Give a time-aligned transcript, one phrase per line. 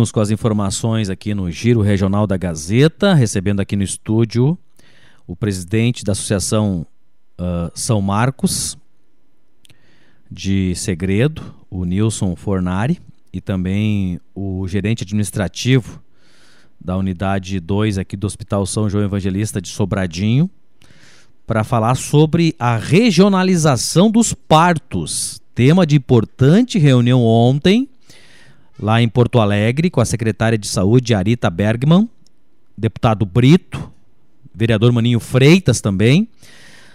[0.00, 4.56] Vamos com as informações aqui no Giro Regional da Gazeta, recebendo aqui no estúdio
[5.26, 6.86] o presidente da Associação
[7.36, 8.78] uh, São Marcos
[10.30, 13.00] de Segredo, o Nilson Fornari,
[13.32, 16.00] e também o gerente administrativo
[16.80, 20.48] da unidade 2 aqui do Hospital São João Evangelista de Sobradinho,
[21.44, 25.40] para falar sobre a regionalização dos partos.
[25.56, 27.88] Tema de importante reunião ontem
[28.80, 32.08] lá em Porto Alegre, com a secretária de Saúde, Arita Bergman,
[32.76, 33.90] deputado Brito,
[34.54, 36.28] vereador Maninho Freitas também.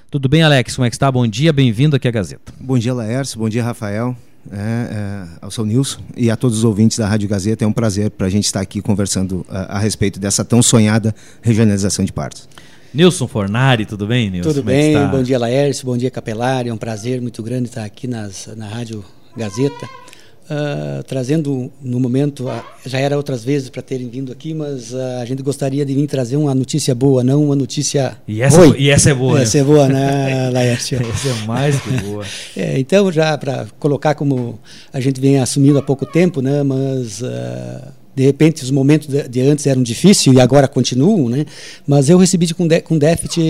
[0.09, 0.75] Tudo bem, Alex?
[0.75, 1.11] Como é que está?
[1.11, 2.53] Bom dia, bem-vindo aqui à Gazeta.
[2.59, 3.37] Bom dia, Laércio.
[3.39, 4.15] Bom dia, Rafael.
[4.51, 7.63] É, é, ao seu Nilson e a todos os ouvintes da Rádio Gazeta.
[7.63, 11.15] É um prazer para a gente estar aqui conversando a, a, respeito dessa tão sonhada
[11.41, 12.47] regionalização de partos.
[12.93, 14.49] Nilson Fornari, tudo bem, Nilson?
[14.49, 16.69] Tudo Como é bem, é bom dia, Laércio, bom dia, Capelari.
[16.69, 19.03] É um prazer muito grande estar aqui nas, na Rádio
[19.35, 20.02] Gazeta
[20.43, 25.21] Uh, trazendo no momento, uh, já era outras vezes para terem vindo aqui, mas uh,
[25.21, 28.75] a gente gostaria de vir trazer uma notícia boa, não uma notícia e essa, ruim.
[28.77, 29.41] E essa é boa.
[29.41, 29.61] Essa né?
[29.61, 30.99] é boa, né, Laércio?
[31.01, 32.25] essa é mais que boa.
[32.57, 34.59] é, então, já para colocar como
[34.91, 37.21] a gente vem assumindo há pouco tempo, né, mas
[38.13, 41.45] de repente os momentos de, antes eram difíceis e agora continuam, né?
[41.87, 43.41] Mas eu recebi com, de, com déficit,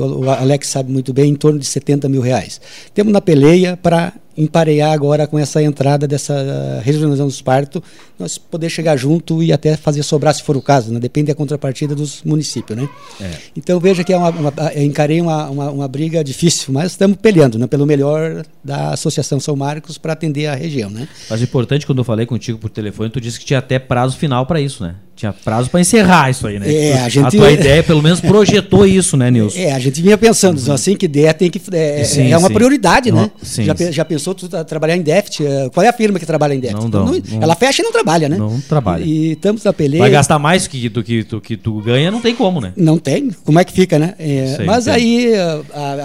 [0.00, 2.60] o Alex sabe muito bem, em torno de 70 mil reais.
[2.94, 7.82] Temos na peleia para emparear agora com essa entrada dessa regionalização dos partos,
[8.18, 11.00] nós poder chegar junto e até fazer sobrar se for o caso, né?
[11.00, 12.88] depende da contrapartida dos municípios, né?
[13.20, 13.30] É.
[13.56, 17.58] Então veja que é uma, uma, encarei uma, uma, uma, briga difícil, mas estamos peleando,
[17.58, 17.66] né?
[17.66, 21.08] Pelo melhor da Associação São Marcos para atender a região, né?
[21.28, 24.16] Mas o importante quando eu falei contigo por telefone, tu disse que tinha até prazo
[24.16, 24.94] final para isso, né?
[25.20, 26.72] Tinha prazo para encerrar isso aí, né?
[26.72, 27.26] É, a, gente...
[27.26, 29.58] a tua ideia, pelo menos, projetou isso, né, Nilson?
[29.58, 30.72] É, a gente vinha pensando, uhum.
[30.72, 31.60] assim que der, tem que.
[31.72, 32.54] É, sim, é uma sim.
[32.54, 33.30] prioridade, né?
[33.42, 35.44] Sim, já, já pensou tu trabalhar em déficit?
[35.44, 36.90] É, qual é a firma que trabalha em déficit?
[36.90, 38.38] Não, não, não, ela fecha e não trabalha, né?
[38.38, 39.04] Não trabalha.
[39.04, 40.00] E estamos na peleia.
[40.00, 42.72] Vai gastar mais do que, do que, do que tu ganha, não tem como, né?
[42.74, 43.30] Não tem.
[43.44, 44.14] Como é que fica, né?
[44.18, 45.32] É, Sei, mas aí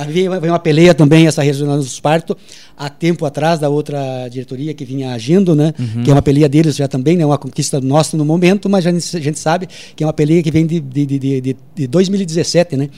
[0.09, 2.35] vem uma peleia também, essa regional dos partos,
[2.77, 5.73] há tempo atrás da outra diretoria que vinha agindo, né?
[5.79, 6.03] Uhum.
[6.03, 7.25] Que é uma peleia deles já também, né?
[7.25, 10.51] Uma conquista nossa no momento, mas gente, a gente sabe que é uma peleia que
[10.51, 12.89] vem de, de, de, de, de 2017, né?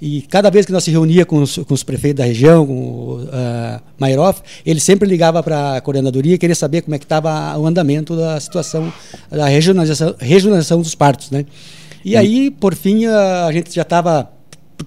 [0.00, 2.74] E cada vez que nós se reunia com os, com os prefeitos da região, com
[2.74, 7.04] o uh, Mairoff, ele sempre ligava para a coordenadoria e queria saber como é que
[7.04, 8.92] estava o andamento da situação
[9.30, 11.46] da regionalização, regionalização dos partos, né?
[12.04, 14.30] E aí, por fim, a gente já estava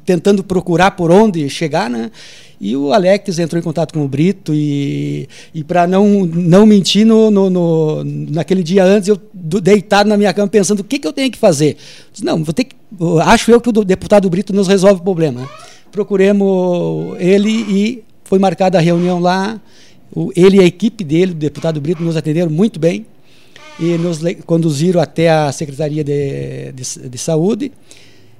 [0.06, 2.12] tentando procurar por onde chegar, né?
[2.60, 7.06] E o Alex entrou em contato com o Brito e, e para não, não mentir,
[7.06, 11.08] no, no, no, naquele dia antes, eu deitado na minha cama pensando o que, que
[11.08, 11.78] eu tenho que fazer.
[12.12, 12.76] Disse, não, vou ter que,
[13.24, 15.48] acho eu que o deputado Brito nos resolve o problema.
[15.92, 19.62] Procuremos ele e foi marcada a reunião lá.
[20.36, 23.06] Ele e a equipe dele, o deputado Brito, nos atenderam muito bem
[23.80, 27.72] e nos conduziram até a Secretaria de, de, de Saúde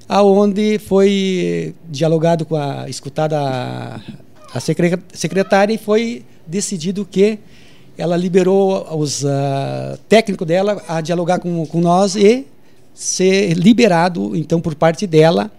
[0.08, 4.60] aonde foi dialogado com a escutada a,
[5.12, 7.38] secretária e foi decidido que
[7.96, 12.46] ela liberou os uh, dela a dialogar com, com nós e
[12.94, 15.50] ser liberado então por parte dela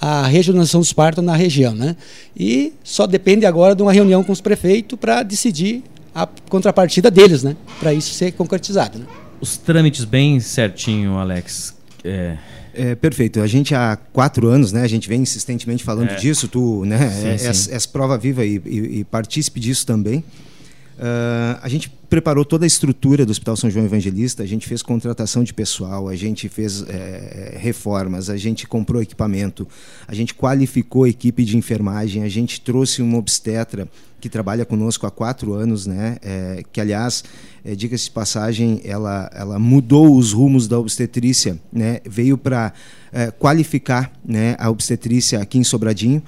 [0.00, 1.96] a regionalização dos partos na região, né?
[2.36, 5.82] E só depende agora de uma reunião com os prefeitos para decidir
[6.14, 7.56] a contrapartida deles, né?
[7.80, 9.00] Para isso ser concretizado.
[9.00, 9.06] Né?
[9.40, 11.74] Os trâmites bem certinho, Alex.
[12.04, 12.38] É,
[12.74, 13.40] é, perfeito.
[13.40, 14.82] A gente há quatro anos, né?
[14.82, 16.14] A gente vem insistentemente falando é.
[16.16, 16.48] disso.
[16.48, 17.10] Tu, né?
[17.10, 17.72] Sim, és, sim.
[17.72, 20.24] és, prova viva e, e, e partícipe disso também.
[20.98, 24.82] Uh, a gente preparou toda a estrutura do Hospital São João Evangelista, a gente fez
[24.82, 29.68] contratação de pessoal, a gente fez é, reformas, a gente comprou equipamento,
[30.08, 33.88] a gente qualificou a equipe de enfermagem, a gente trouxe uma obstetra
[34.20, 36.16] que trabalha conosco há quatro anos, né?
[36.20, 37.22] É, que aliás,
[37.64, 42.00] é, diga-se de passagem, ela, ela mudou os rumos da obstetrícia, né?
[42.04, 42.72] Veio para
[43.12, 46.20] é, qualificar, né, a obstetrícia aqui em Sobradinho.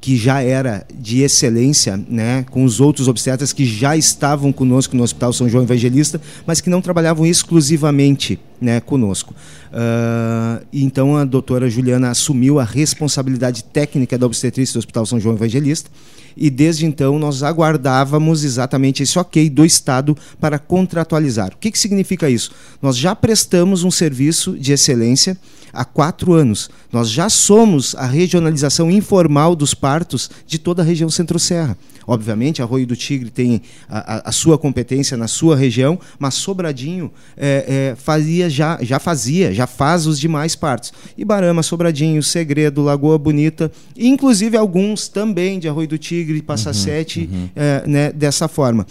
[0.00, 5.02] Que já era de excelência, né, com os outros obstetras que já estavam conosco no
[5.02, 9.34] Hospital São João Evangelista, mas que não trabalhavam exclusivamente né, conosco.
[9.72, 15.34] Uh, então a doutora Juliana assumiu a responsabilidade técnica da obstetrícia do Hospital São João
[15.34, 15.90] Evangelista
[16.36, 21.52] e desde então nós aguardávamos exatamente esse ok do Estado para contratualizar.
[21.52, 22.52] O que, que significa isso?
[22.80, 25.36] Nós já prestamos um serviço de excelência
[25.72, 26.70] há quatro anos.
[26.92, 31.76] Nós já somos a regionalização informal dos partos de toda a região Centro-Serra.
[32.10, 37.92] Obviamente, Arroio do Tigre tem a, a, sua competência na sua região, mas Sobradinho é,
[37.92, 40.92] é, fazia já, já fazia, já faz os demais partos.
[41.16, 47.30] Ibarama, Sobradinho, Segredo, Lagoa Bonita, inclusive alguns também de Arroio do Tigre, Passa uhum, Sete,
[47.32, 47.48] uhum.
[47.54, 48.84] É, né, dessa forma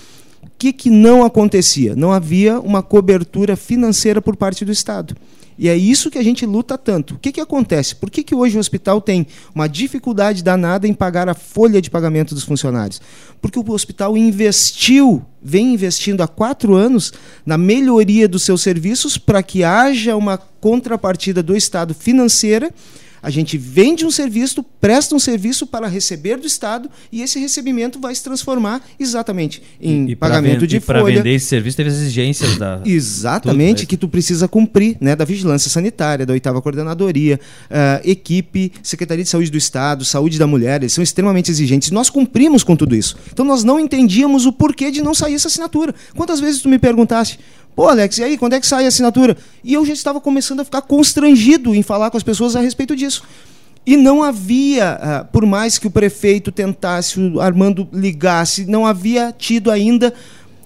[0.60, 1.96] que, que não acontecia?
[1.96, 5.16] Não havia uma cobertura financeira por parte do Estado.
[5.62, 7.16] E é isso que a gente luta tanto.
[7.16, 7.94] O que, que acontece?
[7.94, 11.90] Por que, que hoje o hospital tem uma dificuldade danada em pagar a folha de
[11.90, 13.02] pagamento dos funcionários?
[13.42, 17.12] Porque o hospital investiu, vem investindo há quatro anos,
[17.46, 22.74] na melhoria dos seus serviços para que haja uma contrapartida do Estado financeira
[23.22, 28.00] a gente vende um serviço, presta um serviço para receber do Estado e esse recebimento
[28.00, 31.04] vai se transformar exatamente em e, e pagamento de e folha.
[31.04, 35.16] Para vender esse serviço teve as exigências da exatamente tudo, que tu precisa cumprir, né,
[35.16, 37.40] da vigilância sanitária, da oitava coordenadoria,
[37.70, 41.92] uh, equipe, Secretaria de Saúde do Estado, Saúde da Mulher, eles são extremamente exigentes.
[41.92, 43.18] Nós cumprimos com tudo isso.
[43.32, 45.94] Então nós não entendíamos o porquê de não sair essa assinatura.
[46.16, 47.40] Quantas vezes tu me perguntaste,
[47.80, 49.38] Pô, Alex, e aí, quando é que sai a assinatura?
[49.64, 52.94] E eu já estava começando a ficar constrangido em falar com as pessoas a respeito
[52.94, 53.24] disso.
[53.86, 59.32] E não havia, uh, por mais que o prefeito tentasse, o Armando ligasse, não havia
[59.32, 60.14] tido ainda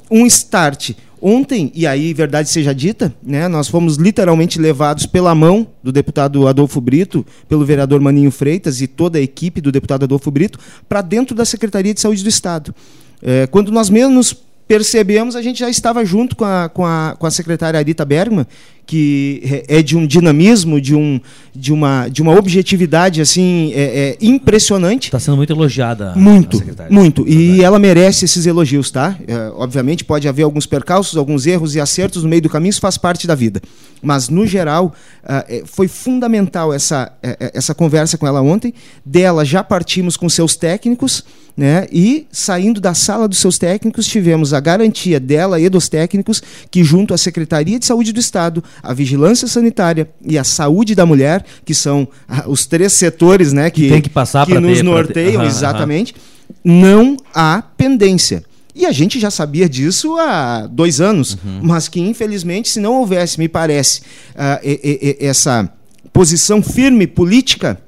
[0.09, 0.93] um start.
[1.21, 6.47] Ontem, e aí verdade seja dita, né, nós fomos literalmente levados pela mão do deputado
[6.47, 10.57] Adolfo Brito, pelo vereador Maninho Freitas e toda a equipe do deputado Adolfo Brito,
[10.89, 12.73] para dentro da Secretaria de Saúde do Estado.
[13.21, 14.35] É, quando nós menos
[14.67, 18.45] percebemos, a gente já estava junto com a, com a, com a secretária Arita Bergman,
[18.85, 21.19] que é de um dinamismo, de, um,
[21.55, 25.05] de, uma, de uma objetividade assim é, é impressionante.
[25.05, 26.13] Está sendo muito elogiada.
[26.15, 27.27] Muito, muito.
[27.27, 29.17] E ela merece esses elogios, tá?
[29.25, 32.81] É, obviamente pode haver alguns percalços, alguns erros e acertos no meio do caminho, isso
[32.81, 33.61] faz parte da vida.
[34.01, 34.93] Mas, no geral,
[35.23, 38.73] uh, foi fundamental essa, uh, essa conversa com ela ontem.
[39.05, 41.23] Dela já partimos com seus técnicos,
[41.55, 41.87] né?
[41.91, 46.83] e saindo da sala dos seus técnicos, tivemos a garantia dela e dos técnicos que,
[46.83, 51.45] junto à Secretaria de Saúde do Estado, a Vigilância Sanitária e a Saúde da Mulher,
[51.63, 55.47] que são uh, os três setores né, que, que, que, que nos ter, norteiam, uhum,
[55.47, 56.15] exatamente,
[56.65, 56.81] uhum.
[56.81, 58.43] não há pendência.
[58.75, 61.59] E a gente já sabia disso há dois anos, uhum.
[61.61, 64.01] mas que, infelizmente, se não houvesse, me parece,
[64.31, 65.69] uh, e, e, essa
[66.11, 67.79] posição firme política,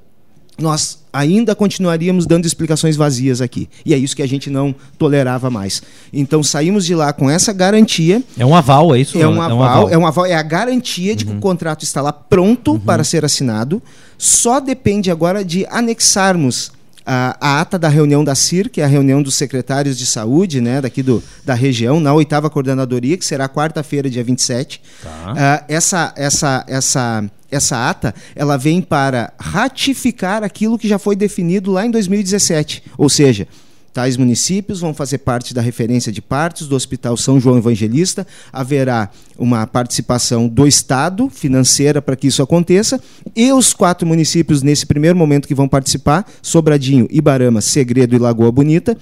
[0.59, 3.69] nós ainda continuaríamos dando explicações vazias aqui.
[3.85, 5.81] E é isso que a gente não tolerava mais.
[6.11, 8.21] Então saímos de lá com essa garantia.
[8.37, 9.17] É um aval, é isso?
[9.17, 11.29] É um, aval, é um aval, é, um aval, é a garantia de uhum.
[11.29, 11.41] que o uhum.
[11.41, 12.79] contrato está lá pronto uhum.
[12.79, 13.81] para ser assinado.
[14.17, 16.71] Só depende agora de anexarmos
[17.05, 20.59] a, a, ata da reunião da CIR, que é a reunião dos secretários de saúde
[20.59, 24.81] né, daqui do, da região, na oitava coordenadoria, que será quarta-feira, dia 27.
[25.03, 25.33] Tá.
[25.33, 31.71] Uh, essa, essa, essa, essa ata ela vem para ratificar aquilo que já foi definido
[31.71, 32.83] lá em 2017.
[32.97, 33.47] Ou seja,
[33.95, 38.27] Tais municípios vão fazer parte da referência de partos do Hospital São João Evangelista.
[38.51, 42.99] Haverá uma participação do Estado financeira para que isso aconteça.
[43.33, 48.51] E os quatro municípios, nesse primeiro momento que vão participar, Sobradinho, Ibarama, Segredo e Lagoa
[48.51, 48.97] Bonita,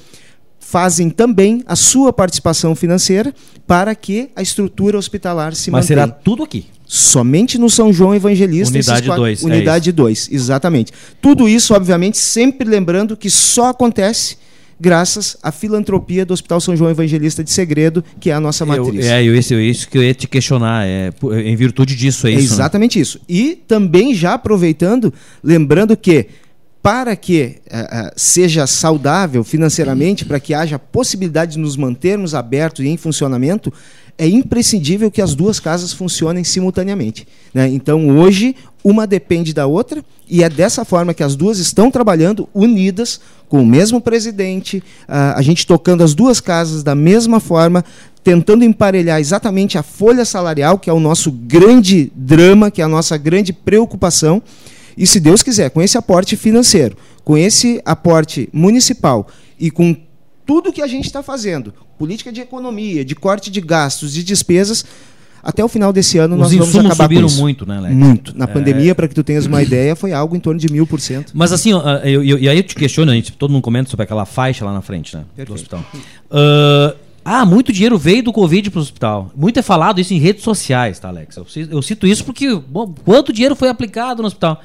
[0.64, 3.34] fazem também a sua participação financeira
[3.68, 6.00] para que a estrutura hospitalar se Mas mantenha.
[6.00, 6.66] Mas será tudo aqui?
[6.86, 8.74] Somente no São João Evangelista.
[8.74, 9.44] Unidade 2.
[9.44, 10.92] É unidade 2, é exatamente.
[11.22, 14.38] Tudo isso, obviamente, sempre lembrando que só acontece
[14.80, 19.06] graças à filantropia do Hospital São João Evangelista de Segredo, que é a nossa matriz.
[19.06, 21.12] Eu, é, eu, isso, isso que eu ia te questionar, é,
[21.46, 22.50] em virtude disso, é, é isso?
[22.50, 22.56] Né?
[22.56, 23.02] Exatamente né?
[23.02, 23.20] isso.
[23.28, 25.14] E também já aproveitando,
[25.44, 26.28] lembrando que
[26.84, 32.90] para que uh, seja saudável financeiramente, para que haja possibilidade de nos mantermos abertos e
[32.90, 33.72] em funcionamento,
[34.18, 37.26] é imprescindível que as duas casas funcionem simultaneamente.
[37.54, 37.70] Né?
[37.70, 38.54] Então, hoje,
[38.84, 43.62] uma depende da outra e é dessa forma que as duas estão trabalhando unidas, com
[43.62, 47.86] o mesmo presidente, uh, a gente tocando as duas casas da mesma forma,
[48.22, 52.90] tentando emparelhar exatamente a folha salarial, que é o nosso grande drama, que é a
[52.90, 54.44] nossa grande preocupação.
[54.98, 59.28] E se Deus quiser, com esse aporte financeiro, com esse aporte municipal
[59.60, 59.96] e com
[60.46, 64.86] tudo que a gente está fazendo, política de economia, de corte de gastos, de despesas,
[65.42, 67.42] até o final desse ano Os nós vamos acabar subiram com isso.
[67.42, 67.96] muito, né, Alex?
[67.96, 68.38] Muito.
[68.38, 68.48] Na é...
[68.48, 71.34] pandemia, para que tu tenhas uma ideia, foi algo em torno de mil por cento.
[71.34, 74.06] Mas assim, eu, eu, e aí eu te questiono, a gente, todo mundo comenta sobre
[74.06, 75.48] aquela faixa lá na frente, né, Perfeito.
[75.50, 75.86] do hospital.
[76.32, 76.96] Uh,
[77.26, 79.32] ah, muito dinheiro veio do Covid para o hospital.
[79.36, 81.38] Muito é falado isso em redes sociais, tá, Alex?
[81.38, 84.62] Eu, eu cito isso porque bom, quanto dinheiro foi aplicado no hospital?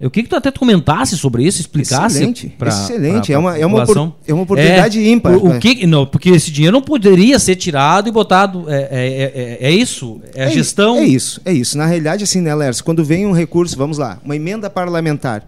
[0.00, 2.18] Eu queria que tu até comentasse sobre isso, explicasse.
[2.18, 3.12] Excelente, pra, excelente.
[3.14, 3.82] Pra, pra é, uma, é, uma
[4.28, 5.36] é uma oportunidade é, ímpar.
[5.36, 8.64] O, o que, não, porque esse dinheiro não poderia ser tirado e botado.
[8.68, 10.20] É, é, é, é isso?
[10.34, 10.98] É a gestão?
[10.98, 11.76] É isso, é isso.
[11.76, 15.44] Na realidade, assim, né, Lers, quando vem um recurso, vamos lá, uma emenda parlamentar,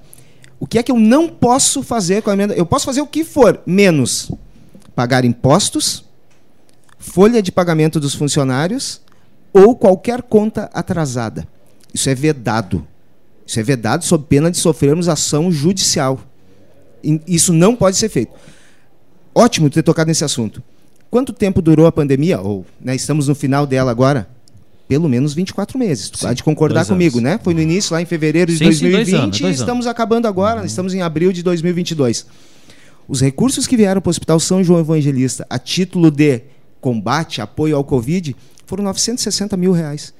[0.58, 2.52] o que é que eu não posso fazer com a emenda?
[2.54, 4.32] Eu posso fazer o que for, menos
[4.96, 6.04] pagar impostos,
[6.98, 9.00] folha de pagamento dos funcionários
[9.52, 11.46] ou qualquer conta atrasada.
[11.94, 12.86] Isso é vedado.
[13.50, 16.20] Isso é vedado sob pena de sofrermos ação judicial.
[17.26, 18.32] Isso não pode ser feito.
[19.34, 20.62] Ótimo ter tocado nesse assunto.
[21.10, 22.40] Quanto tempo durou a pandemia?
[22.40, 24.30] Ou né, estamos no final dela agora?
[24.86, 26.10] Pelo menos 24 meses.
[26.10, 27.28] Tu sim, pode concordar comigo, anos.
[27.28, 27.40] né?
[27.42, 29.86] Foi no início, lá em fevereiro de sim, 2020, sim, dois anos, dois e estamos
[29.88, 30.66] acabando agora, uhum.
[30.66, 32.26] estamos em abril de 2022.
[33.08, 36.42] Os recursos que vieram para o Hospital São João Evangelista a título de
[36.80, 40.14] combate, apoio ao Covid, foram 960 mil reais.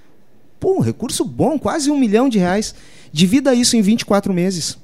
[0.61, 2.75] Pô, um recurso bom, quase um milhão de reais.
[3.11, 4.79] Divida isso em 24 meses.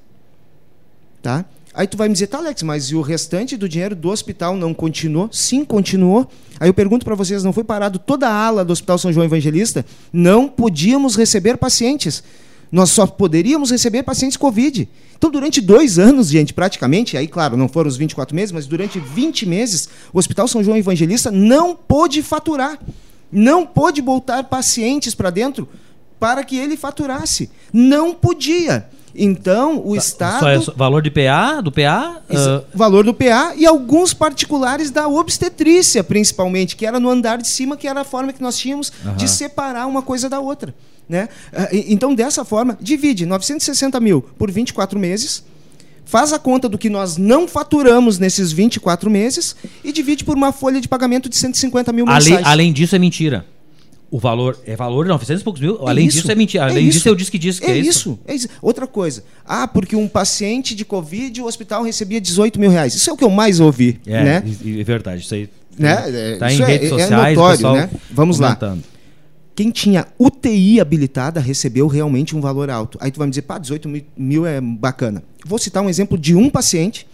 [1.23, 1.45] Tá?
[1.77, 4.57] Aí tu vai me dizer, tá, Alex, mas e o restante do dinheiro do hospital
[4.57, 5.29] não continuou?
[5.31, 6.27] Sim, continuou.
[6.59, 9.27] Aí eu pergunto para vocês, não foi parado toda a ala do Hospital São João
[9.27, 9.85] Evangelista?
[10.11, 12.25] Não podíamos receber pacientes.
[12.73, 14.89] Nós só poderíamos receber pacientes Covid.
[15.17, 18.99] Então, durante dois anos, gente, praticamente, aí, claro, não foram os 24 meses, mas durante
[18.99, 22.79] 20 meses, o Hospital São João Evangelista não pôde faturar.
[23.31, 25.69] Não pôde botar pacientes para dentro
[26.19, 27.51] para que ele faturasse.
[27.73, 28.89] Não podia.
[29.19, 30.41] Então, o tá, Estado.
[30.41, 32.23] Só é valor de PA, do PA?
[32.29, 32.65] Uh...
[32.75, 37.77] Valor do PA e alguns particulares da obstetrícia, principalmente, que era no andar de cima,
[37.77, 39.17] que era a forma que nós tínhamos uhum.
[39.17, 40.75] de separar uma coisa da outra.
[41.09, 41.29] Né?
[41.53, 45.45] Ah, então, dessa forma, divide 960 mil por 24 meses,
[46.07, 50.53] faz a conta do que nós não faturamos nesses 24 meses e divide por uma
[50.53, 52.27] folha de pagamento de 150 mil mensais.
[52.27, 53.45] Além, além disso, é mentira.
[54.09, 55.79] O valor é valor de 900 e poucos mil.
[55.85, 56.65] É Além isso, disso, é mentira.
[56.65, 57.91] É Além é disso, eu disse que disse que é, é isso.
[57.91, 58.19] isso.
[58.25, 58.49] É isso.
[58.63, 59.25] Outra coisa.
[59.45, 62.95] Ah, porque um paciente de Covid, o hospital recebia 18 mil reais.
[62.95, 64.01] Isso é o que eu mais ouvi.
[64.07, 64.43] É, né?
[64.65, 65.23] é verdade.
[65.23, 66.37] Isso aí né?
[66.39, 67.13] tá em é, redes sociais.
[67.13, 67.91] É notório, né?
[68.11, 68.79] Vamos comentando.
[68.79, 68.96] lá.
[69.57, 72.99] Quem tinha UTI habilitada recebeu realmente um valor alto.
[73.01, 75.25] Aí tu vai me dizer, pá, 18 mil é bacana.
[75.47, 77.07] Vou citar um exemplo de um paciente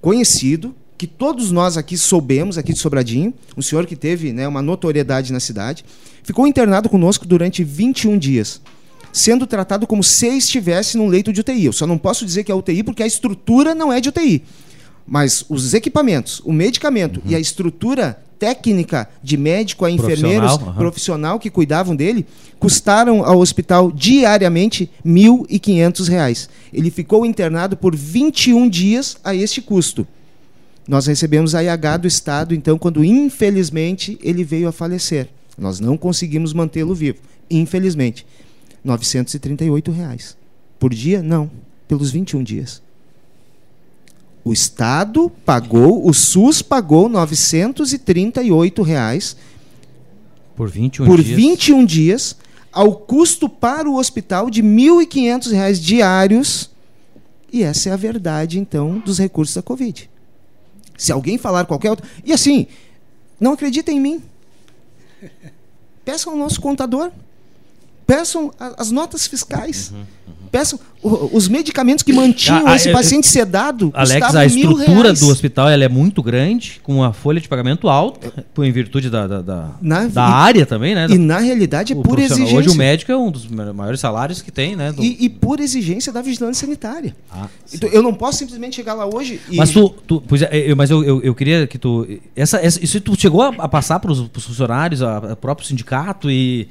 [0.00, 4.62] conhecido, que todos nós aqui soubemos, aqui de Sobradinho, um senhor que teve né, uma
[4.62, 5.84] notoriedade na cidade,
[6.22, 8.62] ficou internado conosco durante 21 dias,
[9.12, 11.66] sendo tratado como se estivesse num leito de UTI.
[11.66, 14.42] Eu só não posso dizer que é UTI porque a estrutura não é de UTI.
[15.06, 17.30] Mas os equipamentos, o medicamento uhum.
[17.30, 20.78] e a estrutura técnica de médico a enfermeiros profissional, uhum.
[20.78, 22.26] profissional que cuidavam dele
[22.58, 26.48] custaram ao hospital diariamente R$ 1.500.
[26.72, 30.06] Ele ficou internado por 21 dias a este custo.
[30.86, 35.28] Nós recebemos a IH do Estado, então, quando infelizmente ele veio a falecer.
[35.56, 37.18] Nós não conseguimos mantê-lo vivo,
[37.50, 38.26] infelizmente.
[38.84, 40.36] 938 reais.
[40.78, 41.22] Por dia?
[41.22, 41.50] Não.
[41.88, 42.82] Pelos 21 dias.
[44.44, 49.36] O Estado pagou, o SUS pagou 938 reais
[50.54, 51.36] por 21 por dias.
[51.36, 52.36] 21 dias,
[52.70, 56.70] ao custo para o hospital de R$ 1.500 diários.
[57.50, 60.10] E essa é a verdade, então, dos recursos da Covid.
[60.96, 62.06] Se alguém falar qualquer outro.
[62.24, 62.66] E assim,
[63.40, 64.22] não acredita em mim.
[66.04, 67.10] Peçam ao nosso contador.
[68.06, 69.90] Peçam as notas fiscais.
[69.90, 70.34] Uhum, uhum.
[70.50, 73.90] Peçam os medicamentos que mantinham ah, esse paciente sedado.
[73.92, 78.32] Alex, a estrutura do hospital ela é muito grande, com a folha de pagamento alta,
[78.58, 81.08] em virtude da, da, da, na, da e, área também, né?
[81.10, 82.56] E na realidade é por exigência.
[82.56, 84.92] Hoje o médico é um dos maiores salários que tem, né?
[84.92, 85.02] Do...
[85.02, 87.16] E, e, por exigência da vigilância sanitária.
[87.30, 89.56] Ah, então, eu não posso simplesmente chegar lá hoje e...
[89.56, 92.06] Mas tu, tu pois é, eu, mas eu, eu, eu, queria que tu...
[92.36, 96.30] Essa, essa, isso tu chegou a, a passar para os funcionários, a, a próprio sindicato
[96.30, 96.68] e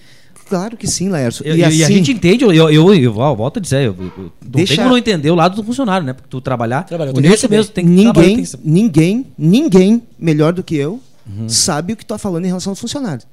[0.53, 1.43] Claro que sim, Laércio.
[1.47, 3.95] E, e, assim, e, a gente entende, eu, eu, eu, eu volto a dizer, eu,
[3.99, 4.75] eu, deixa...
[4.75, 6.13] tem como não entender o lado do funcionário, né?
[6.13, 10.61] Porque tu trabalhar, Trabalhar, o Nilson mesmo tem que ninguém, tem ninguém, ninguém melhor do
[10.61, 11.49] que eu uhum.
[11.49, 13.25] sabe o que tu está falando em relação aos funcionários.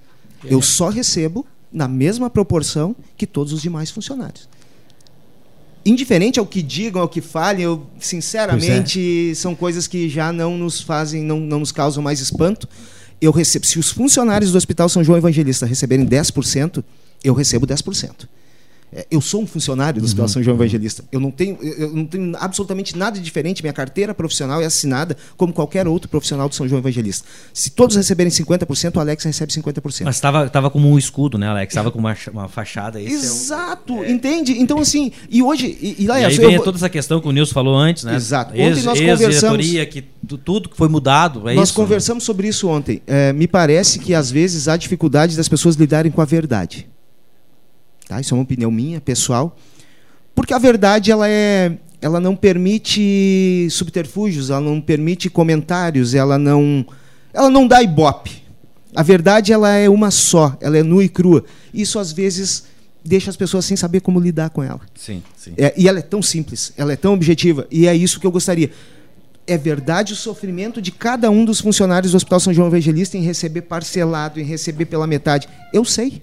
[0.43, 0.55] É.
[0.55, 4.49] Eu só recebo na mesma proporção que todos os demais funcionários.
[5.85, 9.35] Indiferente ao que digam, ao que falem, eu sinceramente é.
[9.35, 12.67] são coisas que já não nos fazem, não, não nos causam mais espanto.
[13.21, 16.83] Eu recebo, se os funcionários do Hospital São João Evangelista receberem 10%,
[17.23, 18.29] eu recebo 10%.
[18.93, 20.29] É, eu sou um funcionário do Hospital uhum.
[20.29, 21.05] São João Evangelista.
[21.13, 23.63] Eu não, tenho, eu não tenho absolutamente nada diferente.
[23.63, 27.27] Minha carteira profissional é assinada como qualquer outro profissional do São João Evangelista.
[27.55, 30.05] Se todos receberem 50%, o Alex recebe 50%.
[30.05, 31.73] Mas estava como um escudo, né, Alex?
[31.73, 33.01] Estava com uma, uma fachada.
[33.01, 34.05] Exato, é um...
[34.05, 34.11] é...
[34.11, 34.59] entende?
[34.59, 35.79] Então, assim, e hoje.
[35.81, 36.63] E, e lá, e aí vem eu...
[36.63, 38.17] toda essa questão que o Nilson falou antes, né?
[38.17, 38.53] Exato.
[38.55, 39.67] Ontem ex, nós conversamos.
[39.89, 40.03] que
[40.45, 41.49] tudo que foi mudado.
[41.49, 42.27] É nós isso, conversamos né?
[42.27, 43.01] sobre isso ontem.
[43.07, 46.89] É, me parece que, às vezes, há dificuldade das pessoas lidarem com a verdade.
[48.11, 48.21] Tá?
[48.21, 49.57] Isso é uma opinião minha, pessoal.
[50.35, 56.85] Porque a verdade ela é, ela não permite subterfúgios, ela não permite comentários, ela não,
[57.33, 58.43] ela não dá ibope.
[58.97, 61.45] A verdade ela é uma só, ela é nua e crua.
[61.73, 62.65] Isso às vezes
[63.05, 64.81] deixa as pessoas sem saber como lidar com ela.
[64.93, 65.55] Sim, sim.
[65.57, 68.33] É, e ela é tão simples, ela é tão objetiva, e é isso que eu
[68.33, 68.73] gostaria.
[69.47, 73.23] É verdade o sofrimento de cada um dos funcionários do Hospital São João Evangelista em
[73.23, 75.49] receber parcelado, em receber pela metade.
[75.73, 76.21] Eu sei.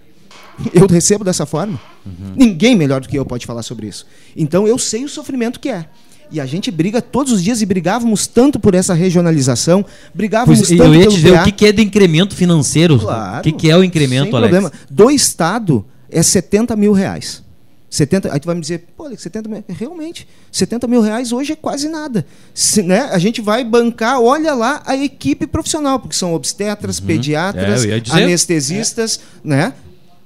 [0.73, 1.79] Eu recebo dessa forma.
[2.05, 2.33] Uhum.
[2.35, 4.05] Ninguém melhor do que eu pode falar sobre isso.
[4.35, 5.85] Então eu sei o sofrimento que é.
[6.29, 10.69] E a gente briga todos os dias e brigávamos tanto por essa regionalização, brigávamos pois,
[10.69, 11.43] tanto eu ia dizer PA.
[11.47, 12.99] o que é de incremento financeiro.
[12.99, 14.51] Claro, o que, que é o incremento, Alex?
[14.51, 14.71] Problema.
[14.89, 17.43] Do Estado é 70 mil reais.
[17.89, 21.55] 70, aí tu vai me dizer, pô, 70 mil, realmente, 70 mil reais hoje é
[21.55, 22.25] quase nada.
[22.53, 27.05] Se, né, a gente vai bancar, olha lá, a equipe profissional, porque são obstetras, uhum.
[27.05, 29.47] pediatras, é, anestesistas, é.
[29.47, 29.73] né?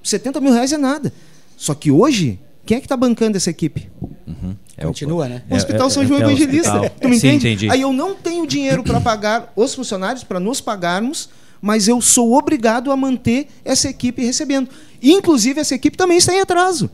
[0.04, 1.14] 70 mil reais é nada.
[1.58, 3.90] Só que hoje, quem é que está bancando essa equipe?
[4.28, 4.56] Uhum.
[4.78, 5.44] É Continua, né?
[5.50, 6.92] O Hospital é, São João Evangelista.
[7.00, 7.48] Tu me Sim, entende?
[7.48, 7.70] Entendi.
[7.70, 11.30] Aí eu não tenho dinheiro para pagar os funcionários, para nos pagarmos,
[11.62, 14.70] mas eu sou obrigado a manter essa equipe recebendo.
[15.02, 16.90] Inclusive, essa equipe também está em atraso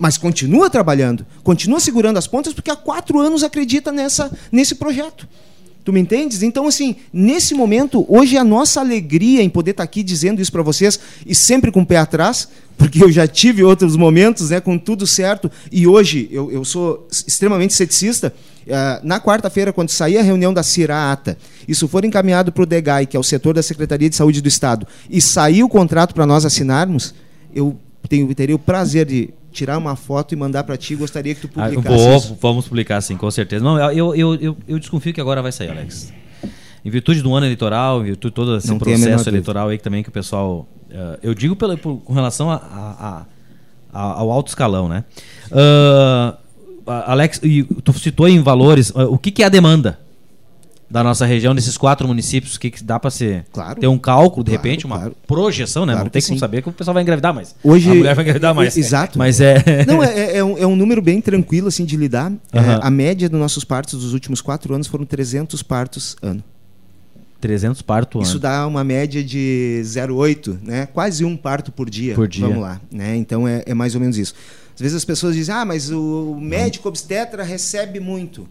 [0.00, 5.28] mas continua trabalhando, continua segurando as pontas, porque há quatro anos acredita nessa, nesse projeto.
[5.84, 6.42] Tu me entendes?
[6.42, 10.62] Então, assim, nesse momento, hoje a nossa alegria em poder estar aqui dizendo isso para
[10.62, 14.78] vocês, e sempre com o pé atrás, porque eu já tive outros momentos né, com
[14.78, 18.32] tudo certo, e hoje eu, eu sou extremamente ceticista.
[18.66, 23.06] Uh, na quarta-feira, quando sair a reunião da CIRATA, isso for encaminhado para o DEGAI,
[23.06, 26.26] que é o setor da Secretaria de Saúde do Estado, e sair o contrato para
[26.26, 27.14] nós assinarmos,
[27.54, 27.76] eu
[28.08, 31.50] tenho, teria o prazer de tirar uma foto e mandar para ti, gostaria que tu
[31.56, 33.64] ah, publicasse ah, vou, Vamos publicar sim, com certeza.
[33.64, 36.12] Não, eu, eu, eu, eu, desconfio que agora vai sair, Alex.
[36.84, 39.84] Em virtude do ano eleitoral, em virtude de todo esse Não processo eleitoral aí que
[39.84, 40.66] também que o pessoal...
[40.90, 43.26] Uh, eu digo pela, por, com relação a, a,
[43.92, 45.04] a, ao alto escalão, né?
[45.50, 46.36] Uh,
[46.86, 47.40] Alex,
[47.84, 49.98] tu citou em valores, uh, o que, que é a demanda?
[50.90, 54.42] Da nossa região, desses quatro municípios, que, que dá para ser claro, ter um cálculo,
[54.42, 55.16] de claro, repente, uma claro.
[55.26, 55.92] projeção, né?
[55.92, 56.38] Claro não tem como sim.
[56.40, 57.54] saber que o pessoal vai engravidar mais.
[57.62, 58.76] Hoje, a mulher vai engravidar mais.
[58.76, 59.16] Exato.
[59.16, 59.62] Mas é.
[59.86, 62.32] Não, é, é, é, um, é um número bem tranquilo assim de lidar.
[62.52, 66.42] É, a média dos nossos partos dos últimos quatro anos foram 300 partos ano.
[67.40, 68.40] 300 partos Isso ano.
[68.40, 70.86] dá uma média de 0,8, né?
[70.86, 72.14] Quase um parto por dia.
[72.14, 72.46] Por dia.
[72.46, 73.16] Vamos lá, né?
[73.16, 74.34] Então é, é mais ou menos isso.
[74.74, 78.46] Às vezes as pessoas dizem: "Ah, mas o médico obstetra recebe muito".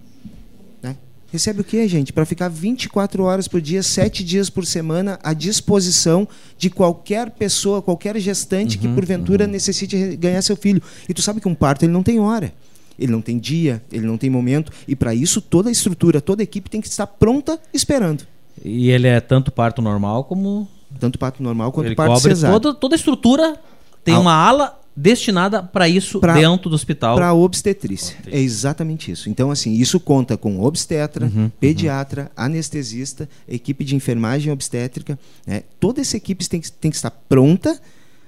[1.31, 2.11] Recebe o quê, gente?
[2.11, 7.81] Para ficar 24 horas por dia, 7 dias por semana, à disposição de qualquer pessoa,
[7.81, 9.51] qualquer gestante uhum, que porventura uhum.
[9.51, 10.81] necessite ganhar seu filho.
[11.07, 12.51] E tu sabe que um parto ele não tem hora.
[12.97, 14.71] Ele não tem dia, ele não tem momento.
[14.87, 18.25] E para isso, toda a estrutura, toda a equipe tem que estar pronta esperando.
[18.65, 20.67] E ele é tanto parto normal como.
[20.99, 22.59] Tanto parto normal quanto ele parto cobre cesárea.
[22.59, 23.55] Toda, toda a estrutura
[24.03, 27.15] tem uma ala destinada para isso pra, dentro do hospital.
[27.15, 28.17] Para obstetrícia.
[28.27, 29.29] É exatamente isso.
[29.29, 31.51] Então, assim, isso conta com obstetra, uhum, uhum.
[31.59, 32.45] pediatra, uhum.
[32.45, 35.17] anestesista, equipe de enfermagem obstétrica.
[35.45, 35.63] Né?
[35.79, 37.79] Toda essa equipe tem que, tem que estar pronta,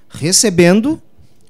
[0.10, 1.02] recebendo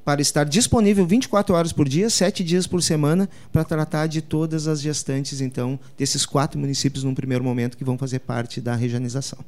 [0.04, 4.68] para estar disponível 24 horas por dia, 7 dias por semana, para tratar de todas
[4.68, 9.40] as gestantes, então, desses quatro municípios num primeiro momento que vão fazer parte da regionalização.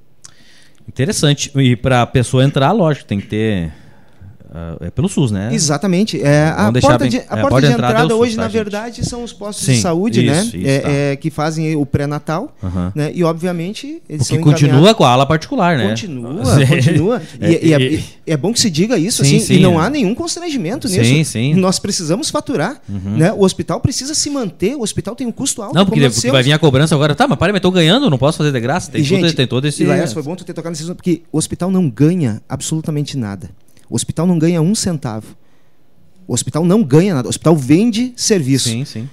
[0.88, 1.52] Interessante.
[1.56, 3.74] E para a pessoa entrar, lógico, tem que ter
[4.82, 5.50] é pelo SUS, né?
[5.52, 6.22] Exatamente.
[6.22, 8.48] É, a, porta bem, de, a é, porta de entrada, entrada hoje, SUS, tá, na
[8.48, 10.42] verdade, são os postos Sim, de saúde, isso, né?
[10.44, 10.90] Isso, é, tá.
[10.90, 12.56] é, que fazem o pré-natal.
[12.62, 12.92] Uhum.
[12.94, 13.12] Né?
[13.16, 15.90] E, obviamente, eles Porque continua com a ala particular, né?
[15.90, 17.22] Continua, continua.
[17.42, 19.80] E, é, e, é, é, bom que se diga isso, sim, assim, sim, e não
[19.80, 21.04] há nenhum constrangimento nisso.
[21.04, 21.54] Sim, sim.
[21.56, 22.80] Nós precisamos faturar.
[22.88, 23.18] Uhum.
[23.18, 23.34] Né?
[23.34, 25.76] O hospital precisa se manter, o hospital tem um custo alto.
[25.76, 27.16] Não, porque, porque vai vir a cobrança agora.
[27.16, 28.92] Tá, mas para, mas estou ganhando, não posso fazer de graça.
[28.92, 29.84] Tem, e, tudo, gente, tem todo esse.
[29.84, 33.50] Laércio, foi bom tu ter tocado nesse porque o hospital não ganha absolutamente nada.
[33.94, 35.38] O hospital não ganha um centavo.
[36.28, 37.28] O hospital não ganha nada.
[37.28, 38.68] O hospital vende serviço.
[38.68, 39.08] Sim, sim.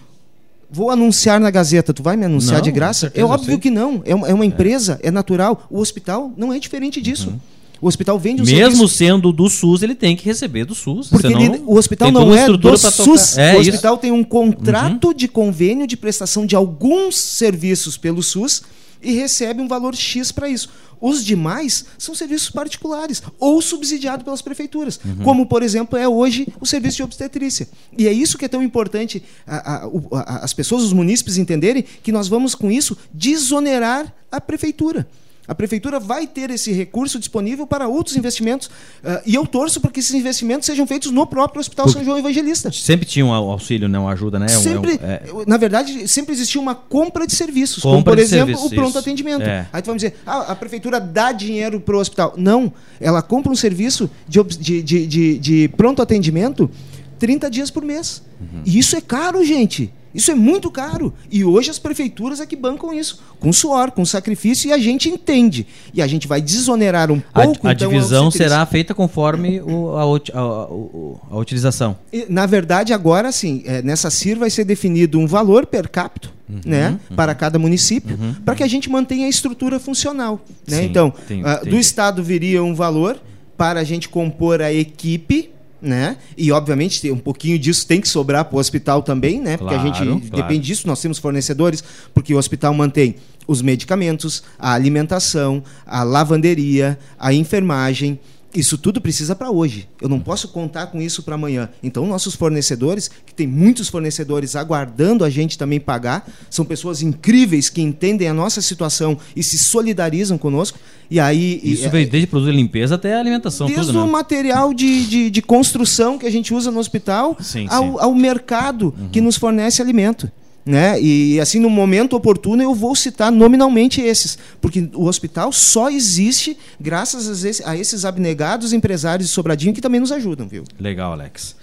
[0.70, 3.12] Vou anunciar na Gazeta, tu vai me anunciar não, de graça?
[3.14, 4.00] É óbvio que não.
[4.06, 5.08] É uma, é uma empresa, é.
[5.08, 5.10] é.
[5.10, 5.66] natural.
[5.68, 7.28] O hospital não é diferente disso.
[7.28, 7.38] Uhum.
[7.82, 8.88] O hospital vende um Mesmo serviço.
[8.88, 11.08] sendo do SUS, ele tem que receber do SUS.
[11.08, 13.36] Porque ele, o hospital não é do SUS.
[13.36, 14.00] É o hospital isso.
[14.00, 15.14] tem um contrato uhum.
[15.14, 18.62] de convênio de prestação de alguns serviços pelo SUS
[19.02, 20.68] e recebe um valor X para isso.
[21.00, 25.24] Os demais são serviços particulares ou subsidiados pelas prefeituras, uhum.
[25.24, 27.68] como, por exemplo, é hoje o serviço de obstetrícia.
[27.96, 31.84] E é isso que é tão importante a, a, a, as pessoas, os munícipes entenderem
[32.02, 35.08] que nós vamos, com isso, desonerar a prefeitura.
[35.50, 38.68] A prefeitura vai ter esse recurso disponível para outros investimentos.
[38.68, 42.04] Uh, e eu torço para que esses investimentos sejam feitos no próprio Hospital Porque São
[42.04, 42.70] João Evangelista.
[42.70, 44.46] Sempre tinha um auxílio, não né, ajuda, né?
[44.46, 45.44] Sempre, é um, é...
[45.48, 48.90] Na verdade, sempre existia uma compra de serviços, compra como por exemplo serviço, o pronto
[48.90, 48.98] isso.
[49.00, 49.42] atendimento.
[49.42, 49.66] É.
[49.72, 52.34] Aí tu vai dizer, ah, a prefeitura dá dinheiro para o hospital.
[52.36, 56.70] Não, ela compra um serviço de, de, de, de, de pronto atendimento
[57.18, 58.22] 30 dias por mês.
[58.40, 58.62] Uhum.
[58.64, 59.92] E isso é caro, gente.
[60.14, 61.12] Isso é muito caro.
[61.30, 65.08] E hoje as prefeituras é que bancam isso, com suor, com sacrifício, e a gente
[65.08, 65.66] entende.
[65.94, 67.66] E a gente vai desonerar um pouco.
[67.66, 71.96] A, a então, divisão será feita conforme o, a, a, a, utilização.
[72.12, 76.28] E, na verdade, agora sim, é, nessa CIR vai ser definido um valor per capita.
[76.50, 77.14] Uhum, né, uhum.
[77.14, 80.44] para cada município, uhum, para que a gente mantenha a estrutura funcional.
[80.66, 80.78] Né?
[80.78, 83.20] Sim, então, uh, do Estado viria um valor
[83.56, 85.49] para a gente compor a equipe
[85.80, 86.16] né?
[86.36, 89.56] E obviamente um pouquinho disso tem que sobrar para o hospital também, né?
[89.56, 90.42] Porque claro, a gente claro.
[90.42, 93.16] depende disso, nós temos fornecedores, porque o hospital mantém
[93.46, 98.18] os medicamentos, a alimentação, a lavanderia, a enfermagem,
[98.54, 99.88] isso tudo precisa para hoje.
[100.00, 101.68] Eu não posso contar com isso para amanhã.
[101.82, 107.68] Então, nossos fornecedores, que tem muitos fornecedores aguardando a gente também pagar, são pessoas incríveis
[107.68, 110.78] que entendem a nossa situação e se solidarizam conosco.
[111.10, 111.60] E aí.
[111.62, 113.66] Isso e, veio desde produto de limpeza até alimentação.
[113.66, 114.12] Desde tudo, o né?
[114.12, 117.96] material de, de, de, construção que a gente usa no hospital sim, ao, sim.
[117.98, 119.08] ao mercado uhum.
[119.10, 120.30] que nos fornece alimento.
[120.64, 121.00] Né?
[121.00, 126.56] E assim, no momento oportuno, eu vou citar nominalmente esses, porque o hospital só existe
[126.78, 130.64] graças a, esse, a esses abnegados empresários de Sobradinho que também nos ajudam, viu?
[130.78, 131.56] Legal, Alex.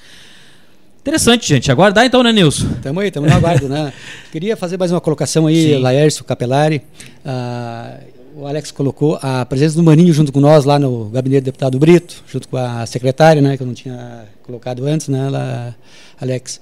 [1.00, 1.72] Interessante, gente.
[1.72, 2.68] Aguardar então, né, Nilson?
[2.76, 3.94] Estamos aí, estamos no aguardo, né?
[4.30, 5.78] Queria fazer mais uma colocação aí, Sim.
[5.78, 6.82] Laércio Capelari.
[7.24, 7.98] Ah,
[8.36, 11.80] o Alex colocou a presença do Maninho junto com nós lá no gabinete do deputado
[11.80, 15.74] Brito, junto com a secretária, né, que eu não tinha colocado antes, né, lá,
[16.22, 16.60] Alex.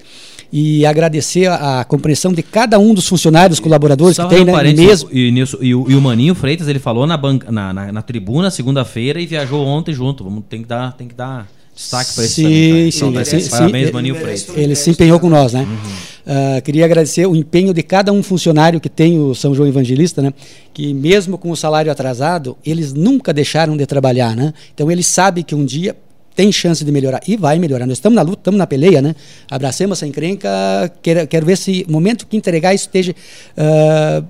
[0.52, 4.74] E agradecer a, a, compreensão de cada um dos funcionários, colaboradores Só que tem, né,
[4.74, 5.10] mesmo.
[5.12, 8.02] E, Nilson, e, o, e o Maninho Freitas, ele falou na, banca, na, na, na
[8.02, 10.24] tribuna segunda-feira e viajou ontem junto.
[10.24, 13.42] Vamos, tem que dar, tem que dar destaque para esse sim, também, sim, tá?
[13.42, 14.58] sim, Parabéns, sim, Maninho ele, Freitas.
[14.58, 15.62] Ele se empenhou com nós, né?
[15.62, 15.76] Uhum.
[16.26, 20.22] Uh, queria agradecer o empenho de cada um funcionário que tem o São João Evangelista,
[20.22, 20.34] né?
[20.74, 24.54] Que mesmo com o salário atrasado, eles nunca deixaram de trabalhar, né?
[24.74, 25.96] Então eles sabem que um dia
[26.36, 27.86] tem chance de melhorar e vai melhorar.
[27.86, 29.16] Nós estamos na luta, estamos na peleia, né?
[29.50, 30.50] Abracemos essa encrenca.
[31.02, 33.16] Quero, quero ver se momento que entregar isso esteja
[33.58, 34.26] uh,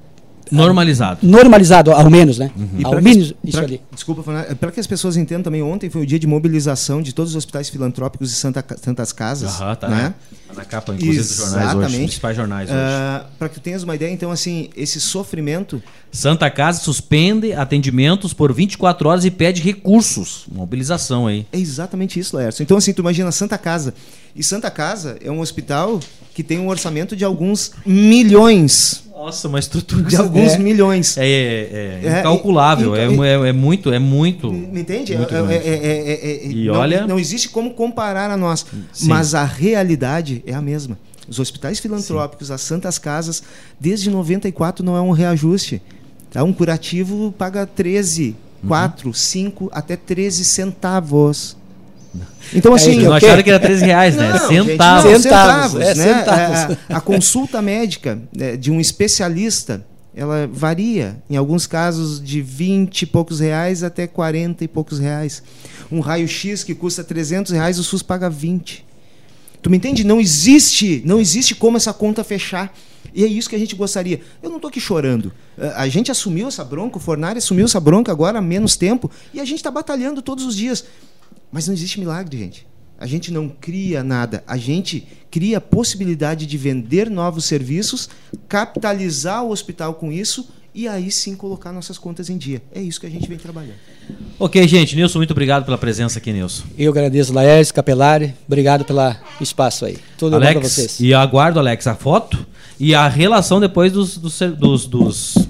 [0.51, 1.19] Normalizado.
[1.23, 2.51] Normalizado, ao menos, né?
[2.55, 2.79] Uhum.
[2.83, 3.81] Ao menos que, isso pra, ali.
[3.93, 4.23] Desculpa,
[4.59, 7.35] para que as pessoas entendam também, ontem foi o dia de mobilização de todos os
[7.35, 9.61] hospitais filantrópicos de Santa, Santas Casas.
[9.61, 10.13] Aham, tá, né?
[10.47, 12.79] Tá na capa, inclusive, dos jornais hoje, dos principais jornais hoje.
[12.79, 15.81] Uh, para que tu tenhas uma ideia, então, assim, esse sofrimento...
[16.11, 20.45] Santa Casa suspende atendimentos por 24 horas e pede recursos.
[20.51, 21.45] Mobilização aí.
[21.51, 22.63] É exatamente isso, Laércio.
[22.63, 23.93] Então, assim, tu imagina Santa Casa.
[24.35, 25.99] E Santa Casa é um hospital
[26.33, 31.17] que tem um orçamento de alguns milhões nossa, uma estrutura de alguns é, milhões.
[31.17, 34.53] É, é, é incalculável, é, é, muito, é muito.
[34.53, 35.17] Me entende?
[35.17, 39.07] Muito e não, olha, não existe como comparar a nós, sim.
[39.07, 40.97] mas a realidade é a mesma.
[41.27, 42.53] Os hospitais filantrópicos, sim.
[42.53, 43.41] as santas casas,
[43.79, 45.81] desde 94 não é um reajuste.
[46.29, 46.43] Tá?
[46.43, 48.67] Um curativo paga 13, uhum.
[48.67, 51.57] 4, 5 até 13 centavos.
[52.53, 53.01] Então, assim.
[53.01, 54.33] É, eu acharam que era 13 reais, né?
[54.33, 55.03] Não, centavos.
[55.03, 56.15] Gente, não, centavos, é, né?
[56.15, 56.77] centavos.
[56.89, 61.17] A, a, consulta médica né, de um especialista, ela varia.
[61.29, 65.43] Em alguns casos, de 20 e poucos reais até 40 e poucos reais.
[65.91, 68.85] Um raio-x que custa 300 reais, o SUS paga 20.
[69.61, 70.03] Tu me entende?
[70.03, 72.71] Não existe, não existe como essa conta fechar.
[73.15, 74.19] E é isso que a gente gostaria.
[74.43, 75.31] Eu não estou aqui chorando.
[75.75, 79.39] A gente assumiu essa bronca, o Fornari assumiu essa bronca agora há menos tempo, e
[79.39, 80.83] a gente está batalhando todos os dias.
[81.51, 82.67] Mas não existe milagre, gente.
[82.97, 84.43] A gente não cria nada.
[84.47, 88.09] A gente cria a possibilidade de vender novos serviços,
[88.47, 92.61] capitalizar o hospital com isso e aí sim colocar nossas contas em dia.
[92.73, 93.75] É isso que a gente vem trabalhando.
[94.39, 94.95] Ok, gente.
[94.95, 96.63] Nilson, muito obrigado pela presença aqui, Nilson.
[96.77, 98.33] Eu agradeço, Laércio Capelari.
[98.45, 99.97] Obrigado pelo espaço aí.
[100.17, 100.99] Tudo Alex, bom para vocês.
[100.99, 102.45] E aguardo, Alex, a foto
[102.79, 105.47] e a relação depois dos, dos, dos, dos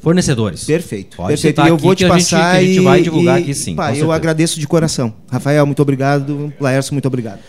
[0.00, 0.64] fornecedores.
[0.64, 1.16] Perfeito.
[1.16, 1.60] Pode Perfeito.
[1.62, 3.74] E eu vou te passar a gente, a gente vai divulgar e, aqui sim.
[3.74, 5.14] Pá, eu agradeço de coração.
[5.30, 6.52] Rafael, muito obrigado.
[6.60, 7.40] Laércio, muito obrigado.